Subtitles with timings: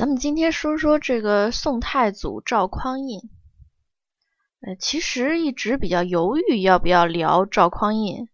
[0.00, 3.20] 咱们今天说说这个宋太祖赵匡胤。
[4.66, 8.26] 呃，其实一直比较犹豫要不要聊赵匡胤，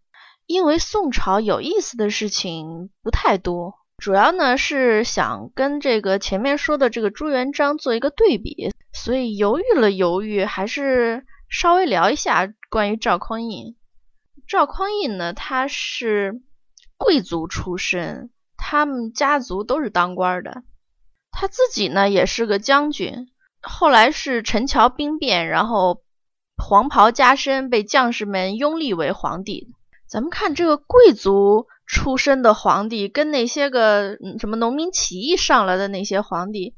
[0.46, 13.74] 因为宋朝有意思的事情不太多，主要呢是想跟这个前面说的这个朱元璋做一个对比，所以犹豫了犹豫，还是稍微聊一下关于赵匡胤。
[14.46, 16.42] 赵匡胤呢，他是
[16.96, 20.62] 贵族出身，他们家族都是当官的。
[21.38, 23.28] 他自己呢也是个将军，
[23.60, 26.02] 后来是陈桥兵变，然后
[26.56, 29.68] 黄袍加身，被将士们拥立为皇帝。
[30.08, 36.74] 咱们看这个贵族出身的皇帝，跟那些个什么农民起义上来的那些皇帝，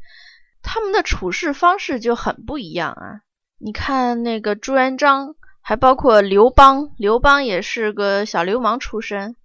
[0.60, 3.20] 他们的处事方式就很不一样啊。
[3.60, 9.36] 你看那个朱元璋，还包括刘邦，刘邦也是个小流氓出身，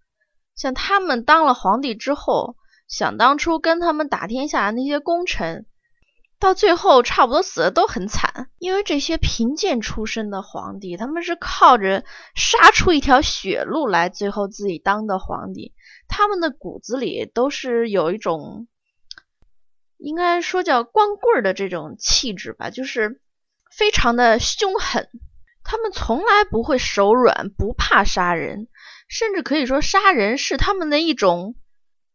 [0.55, 2.55] 像他们当了皇帝之后。
[2.93, 5.65] 想当初跟他们打天下的那些功臣，
[6.39, 12.05] 到最后差不多死的都很惨，因为这些贫贱出身的皇帝，他们是靠着
[12.35, 15.73] 杀出一条血路来，最后自己当的皇帝。
[16.07, 18.67] 他们的骨子里都是有一种，
[19.97, 23.19] 应该说叫光棍的这种气质吧，就是
[23.75, 25.09] 非常的凶狠。
[25.63, 28.67] 他们从来不会手软，不怕杀人，
[29.07, 31.55] 甚至可以说杀人是他们的一种。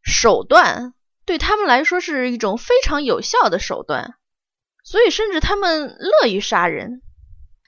[0.09, 0.95] 手段
[1.27, 4.15] 对他们来说是一种非常有效的手段，
[4.83, 7.03] 所以甚至他们乐于杀人。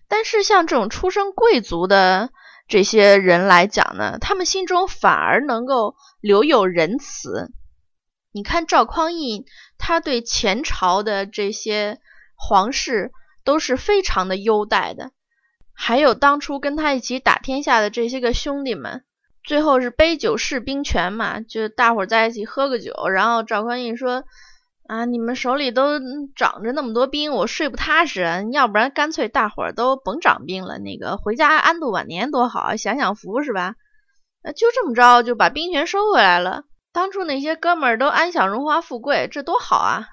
[0.08, 2.30] 但是像这种出身贵族的
[2.66, 7.52] 这些人来讲呢，他们心中反而能够留有仁慈。
[8.32, 9.44] 你看赵匡胤，
[9.77, 12.00] 他对前朝的这些
[12.34, 13.12] 皇室
[13.44, 15.10] 都是非常的优待的，
[15.75, 19.04] 还有当初跟他一起打天下的这些个兄弟们。
[19.42, 24.24] 最后是杯酒释兵权嘛，就大伙儿在一起喝个酒，然后赵匡胤说
[24.86, 25.98] ：“啊，你们手里都
[26.36, 33.75] 长着那么多兵，我睡不踏实，要不然干脆大伙儿都甭长兵了，那个回家安度晚年多好，享享福是吧？”
[34.56, 36.65] 就这么着就把兵权收回来了。
[36.92, 40.06] 当初那些哥们儿都安享荣华富贵，这多好啊！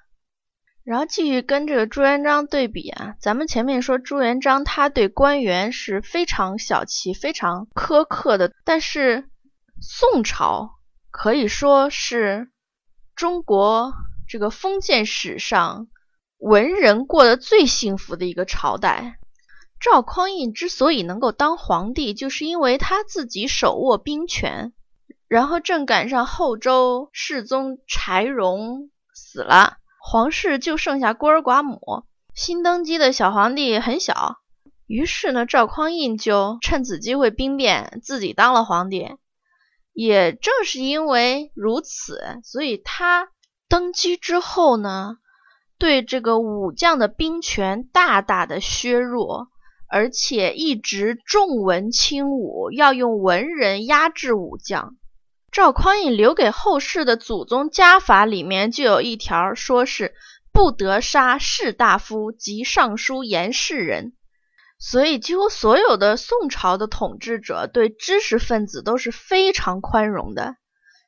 [0.88, 9.28] 然后继续跟这个朱元璋对比啊，咱们前面说朱元璋他对官员是非常小气、非常苛刻的，但是
[9.82, 10.80] 宋朝
[11.12, 12.48] 可以说是
[13.18, 13.92] 中国
[14.30, 15.90] 这个封建史上
[16.38, 19.20] 文人过得最幸福的一个朝代。
[19.82, 24.72] 赵匡胤之所以能够当皇帝，就是因为他自己手握兵权，
[25.28, 29.80] 然后正赶上后周世宗柴荣死了。
[30.10, 34.38] 皇室就剩下孤儿寡母，新登基的小皇帝很小，
[34.86, 39.10] 于是呢，赵匡胤就趁此机会兵变，自己当了皇帝。
[39.92, 43.28] 也正是因为如此，所以他
[43.68, 45.18] 登基之后呢，
[45.78, 49.50] 对这个武将的兵权大大的削弱，
[49.90, 54.96] 而且一直重文轻武，要用文人压制武将。
[55.58, 60.14] 赵匡胤留给后世的祖宗家法里面就有一条，说是
[60.54, 64.14] 不得杀士大夫及尚书言事人。
[64.78, 70.58] 所以，几乎所有的宋朝的统治者对知识分子都是非常宽容的，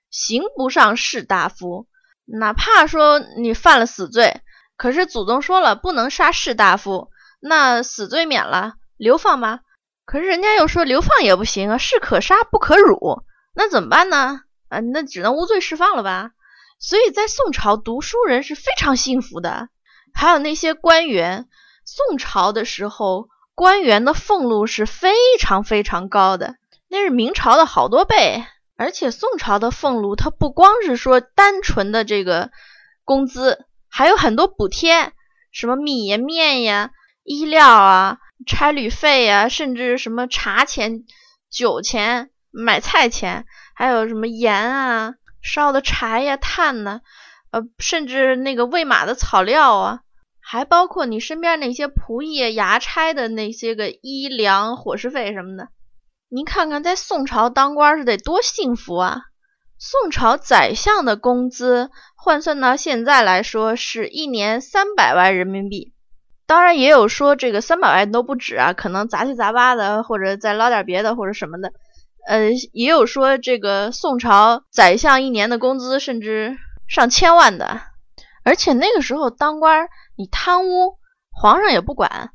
[0.10, 1.86] 刑不上士大夫，
[2.26, 4.42] 哪怕说你犯了死罪，
[4.78, 9.60] 可是祖宗说了不能杀士大夫，那死罪免了，流放吧。
[10.06, 13.22] 可是人家又说流放也不行啊，士可杀不可辱。
[13.60, 14.40] 那怎么办呢？
[14.70, 16.32] 啊，那只能无罪释放了吧。
[16.80, 19.68] 所以在宋朝，读书人是非常幸福的。
[20.14, 21.50] 还有那些官员，
[21.84, 25.12] 宋朝的时候，官员的俸禄是非
[25.42, 26.56] 常非常高的，
[26.88, 28.46] 那是明朝的好多倍。
[28.78, 32.52] 而且宋朝的俸禄，它不光是说单纯的这个
[33.04, 35.12] 工资，还有很多补贴，
[35.52, 36.92] 什么米呀、面呀、
[37.26, 41.04] 衣料啊、差旅费呀，甚至什么茶钱、
[41.52, 42.30] 酒钱。
[42.52, 43.46] 买菜钱，
[43.76, 47.02] 还有什么盐啊、烧的柴呀、炭呢？
[47.52, 50.02] 呃，甚至那个喂马的草料啊，
[50.40, 55.70] 还包括你身边那些仆役、衙差的那些个衣粮、伙食费什么的。
[56.30, 59.22] 您看看，在宋朝当官是得多幸福啊！
[59.80, 65.94] 宋朝宰相的工资换算到现在来说，是一年三百万人民币。
[66.46, 71.72] 当然，也有说这个三百万都不止啊，可能杂七杂八的，或者再捞点别的，或者什么的。
[72.28, 76.58] 呃，也有说这个宋朝宰相一年的工资甚至
[76.88, 77.82] 上千万的，
[78.44, 80.98] 而且那个时候当官你贪污，
[81.32, 82.32] 皇上也不管，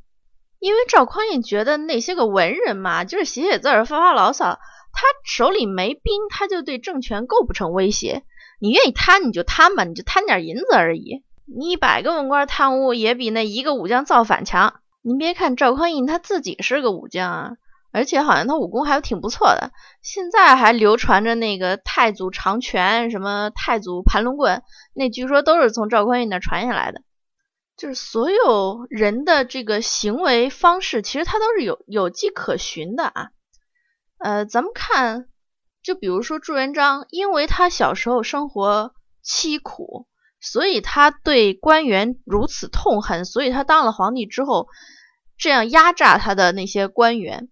[0.59, 4.59] 因为赵匡胤觉得那些个文人嘛，就是写写字儿、发发牢骚，
[4.91, 8.23] 他手里没兵，他就对政权构不成威胁。
[8.59, 11.23] 你愿意贪你就贪吧，你就贪点银子而已。
[11.45, 14.79] 你一百个文官贪污也比那一个武将造反强。
[15.01, 17.51] 您别看赵匡胤他自己是个武将啊，
[17.95, 19.71] 而且好像他武功还挺不错的。
[20.01, 24.63] 现在还流传着那个太祖长拳，什么太祖盘龙棍，
[24.93, 27.01] 那据说都是从赵匡胤那传下来的。
[27.77, 33.29] 就是所有人的这个行为方式，其实他都是有有迹可循的啊。
[34.17, 35.27] 呃，咱们看，
[35.81, 38.93] 就比如说朱元璋，因为他小时候生活
[39.23, 40.07] 凄苦。
[40.41, 44.67] 所以他对官员如此痛恨，所以他当了皇帝之后，
[45.39, 47.49] 这样压榨他的那些官员。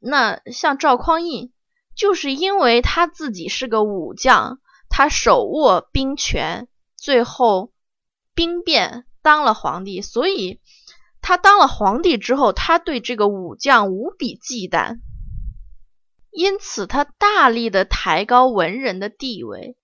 [0.00, 1.52] 那像赵匡胤，
[1.94, 4.58] 就是因为他自己是个武将，
[4.88, 7.72] 他手握兵权，最后
[8.34, 10.60] 兵变当了皇帝，所以
[11.20, 15.00] 他当了皇帝之后，他对这个武将无比忌惮，
[16.30, 19.76] 因此他大力的抬高文人的地位。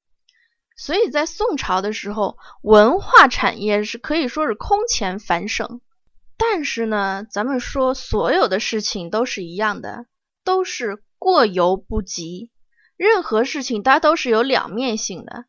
[0.78, 5.80] 所以在宋朝的时候，文化产业是可以说是空前繁盛。
[6.38, 10.06] 但是呢，咱们说所有的事情都是一样的，
[10.44, 12.50] 都是过犹不及。
[12.96, 15.44] 任何事情它都是有两面性的。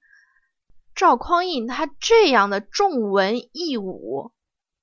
[0.96, 4.32] 赵匡胤他这样的重文抑武，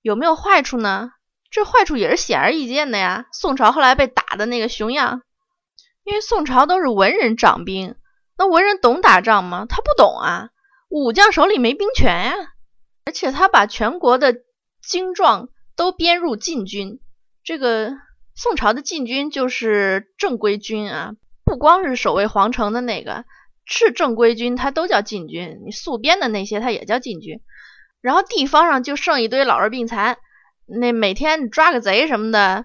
[0.01, 1.11] 有没有坏处呢？
[1.51, 3.27] 这坏处也是显而易见的呀。
[3.33, 5.23] 宋朝后来被打的那个熊样，
[6.05, 7.97] 因为宋朝都是文人掌兵。
[8.37, 9.67] 那文人懂打仗吗？
[9.69, 10.51] 他不懂啊，
[10.89, 12.35] 武将手里没兵权呀。
[13.05, 14.37] 而且他把全国的
[14.83, 17.01] 精壮都编入禁军。
[17.43, 17.93] 这个
[18.35, 21.13] 宋朝的禁军就是正规军啊，
[21.45, 23.25] 不光是守卫皇城的那个，
[23.65, 25.61] 是正规军，他都叫禁军。
[25.65, 27.41] 你宿编的那些，他也叫禁军。
[28.01, 30.19] 然后地方上就剩一堆老弱病残，
[30.67, 32.65] 那每天抓个贼什么的，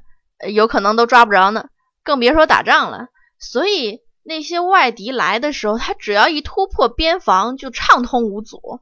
[0.51, 1.69] 有可能都抓不着呢，
[2.03, 3.07] 更别说打仗了。
[3.39, 4.01] 所以。
[4.21, 8.79] 那些外敌来的时候，他只要一突破边防，就畅通无阻。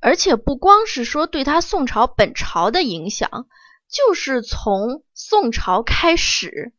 [0.00, 3.46] 而且不光是说对他宋朝本朝的影响，
[3.90, 6.72] 就是从宋朝开始，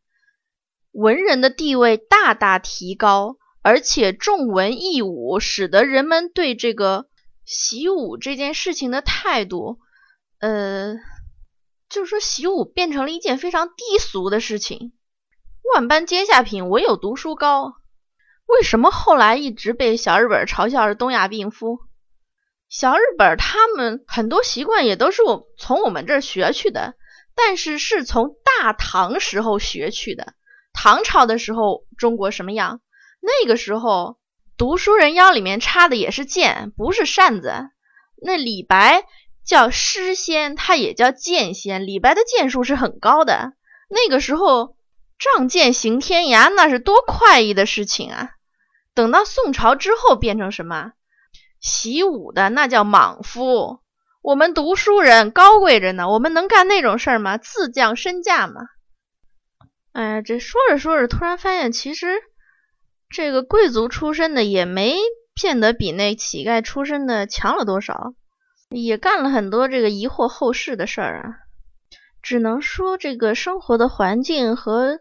[0.92, 7.06] 文人的地位大大提高，而且重文抑武，使得人们对这个
[7.44, 9.78] 习武这件事情的态度，
[10.38, 10.94] 呃，
[11.88, 14.92] 就是说习武变成了一件非常低俗的事情。
[15.74, 17.74] 万般皆下品，唯有读书高。
[18.46, 21.80] 为什么后来一直被小日本嘲笑是东亚病夫？
[22.70, 26.94] 小日本他们很多习惯也都是我从我们这儿学去的，
[27.34, 30.34] 但是是从大唐时候学去的。
[30.72, 32.80] 唐朝的时候，中国什么样？
[33.20, 34.16] 那个时候
[34.56, 37.52] 读书人腰里面插的也是剑，不是扇子。
[38.22, 39.04] 那李白
[39.44, 41.86] 叫诗仙，他也叫剑仙。
[41.86, 43.52] 李白的剑术是很高的。
[43.90, 44.76] 那个时候。
[45.34, 48.30] 仗剑行天涯，那是多快意的事情啊！
[48.94, 50.92] 等到宋朝之后，变成什么？
[51.60, 53.80] 习武的那叫莽夫。
[54.22, 57.38] 我们读书人高贵着呢，我们能干那种事儿吗？
[57.38, 58.62] 自降身价吗？
[59.92, 62.06] 哎，这说着说着，突然发现，其实
[63.08, 64.96] 这个贵族出身的也没
[65.34, 68.12] 骗得比那乞丐出身的强了多少，
[68.68, 71.34] 也干了很多这个疑惑后世的事儿啊。
[72.22, 75.00] 只能说，这个生活的环境和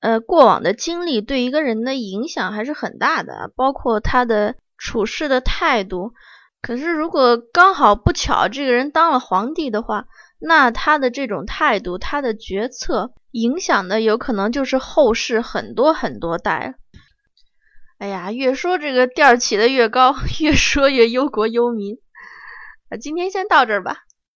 [0.00, 6.14] 呃过往的经历对一个人的影响还是很大的，包括他的处事的态度。
[6.62, 10.06] 可是，如果刚好不巧这个人当了皇帝的话，
[10.40, 16.74] 那他的这种态度、他的决策影响的有可能就是后世很多很多代。
[17.98, 21.98] 哎呀，越说这个调起的越高， 越说越忧国忧民。
[22.88, 23.98] 啊，今天先到这儿吧。